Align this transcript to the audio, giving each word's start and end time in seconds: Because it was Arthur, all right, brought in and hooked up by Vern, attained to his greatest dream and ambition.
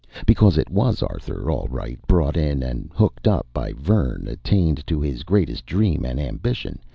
Because 0.25 0.57
it 0.57 0.71
was 0.71 1.03
Arthur, 1.03 1.51
all 1.51 1.67
right, 1.69 1.99
brought 2.07 2.35
in 2.35 2.63
and 2.63 2.89
hooked 2.91 3.27
up 3.27 3.45
by 3.53 3.71
Vern, 3.73 4.27
attained 4.27 4.87
to 4.87 4.99
his 4.99 5.21
greatest 5.21 5.63
dream 5.67 6.05
and 6.05 6.19
ambition. 6.19 6.79